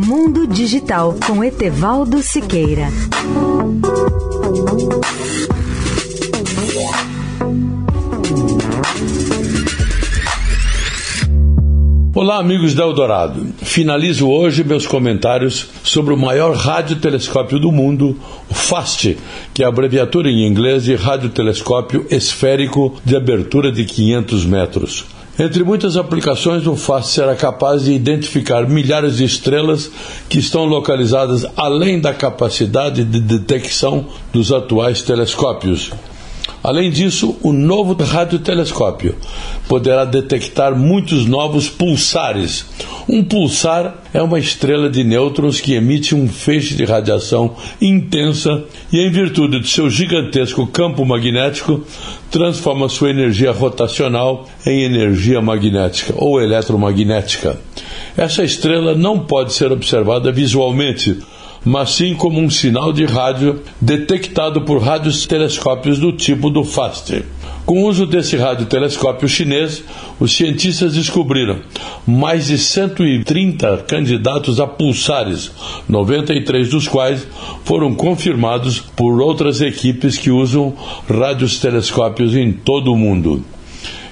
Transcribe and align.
Mundo 0.00 0.46
Digital 0.46 1.16
com 1.26 1.42
Etevaldo 1.42 2.22
Siqueira. 2.22 2.86
Olá, 12.14 12.38
amigos 12.38 12.74
da 12.74 12.84
Eldorado. 12.84 13.52
Finalizo 13.60 14.28
hoje 14.28 14.62
meus 14.62 14.86
comentários 14.86 15.68
sobre 15.82 16.14
o 16.14 16.16
maior 16.16 16.54
radiotelescópio 16.54 17.58
do 17.58 17.72
mundo, 17.72 18.16
o 18.48 18.54
FAST, 18.54 19.18
que 19.52 19.64
é 19.64 19.66
a 19.66 19.68
abreviatura 19.68 20.30
em 20.30 20.46
inglês 20.46 20.84
de 20.84 20.94
Radiotelescópio 20.94 22.06
Esférico 22.08 22.94
de 23.04 23.16
Abertura 23.16 23.72
de 23.72 23.84
500 23.84 24.46
metros. 24.46 25.17
Entre 25.38 25.62
muitas 25.62 25.96
aplicações, 25.96 26.66
o 26.66 26.74
FAST 26.74 27.12
será 27.12 27.36
capaz 27.36 27.84
de 27.84 27.92
identificar 27.92 28.68
milhares 28.68 29.18
de 29.18 29.24
estrelas 29.24 29.88
que 30.28 30.40
estão 30.40 30.64
localizadas 30.64 31.46
além 31.56 32.00
da 32.00 32.12
capacidade 32.12 33.04
de 33.04 33.20
detecção 33.20 34.06
dos 34.32 34.50
atuais 34.50 35.00
telescópios. 35.02 35.92
Além 36.62 36.90
disso, 36.90 37.36
o 37.42 37.52
novo 37.52 37.94
radiotelescópio 38.02 39.14
poderá 39.68 40.04
detectar 40.04 40.76
muitos 40.76 41.24
novos 41.24 41.68
pulsares. 41.68 42.66
Um 43.08 43.22
pulsar 43.24 44.02
é 44.12 44.20
uma 44.20 44.38
estrela 44.38 44.90
de 44.90 45.04
nêutrons 45.04 45.60
que 45.60 45.74
emite 45.74 46.14
um 46.14 46.28
feixe 46.28 46.74
de 46.74 46.84
radiação 46.84 47.54
intensa 47.80 48.64
e, 48.92 48.98
em 48.98 49.10
virtude 49.10 49.60
de 49.60 49.68
seu 49.68 49.88
gigantesco 49.88 50.66
campo 50.66 51.04
magnético, 51.06 51.82
transforma 52.30 52.88
sua 52.88 53.10
energia 53.10 53.52
rotacional 53.52 54.46
em 54.66 54.82
energia 54.82 55.40
magnética 55.40 56.12
ou 56.16 56.40
eletromagnética. 56.40 57.58
Essa 58.16 58.42
estrela 58.42 58.94
não 58.94 59.20
pode 59.20 59.52
ser 59.52 59.70
observada 59.70 60.32
visualmente 60.32 61.18
mas 61.64 61.90
sim 61.90 62.14
como 62.14 62.40
um 62.40 62.50
sinal 62.50 62.92
de 62.92 63.04
rádio 63.04 63.60
detectado 63.80 64.62
por 64.62 64.82
radiotelescópios 64.82 65.98
do 65.98 66.12
tipo 66.12 66.50
do 66.50 66.64
FAST. 66.64 67.22
Com 67.66 67.82
o 67.82 67.86
uso 67.88 68.06
desse 68.06 68.36
radiotelescópio 68.36 69.28
chinês, 69.28 69.84
os 70.18 70.32
cientistas 70.32 70.94
descobriram 70.94 71.60
mais 72.06 72.46
de 72.46 72.56
130 72.56 73.84
candidatos 73.86 74.58
a 74.58 74.66
pulsares, 74.66 75.50
93 75.86 76.70
dos 76.70 76.88
quais 76.88 77.26
foram 77.64 77.94
confirmados 77.94 78.80
por 78.80 79.20
outras 79.20 79.60
equipes 79.60 80.16
que 80.16 80.30
usam 80.30 80.74
radiotelescópios 81.06 82.34
em 82.34 82.52
todo 82.52 82.92
o 82.92 82.96
mundo. 82.96 83.44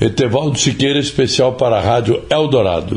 Etevaldo 0.00 0.58
Siqueira, 0.58 0.98
especial 0.98 1.52
para 1.52 1.76
a 1.76 1.80
Rádio 1.80 2.22
Eldorado. 2.30 2.96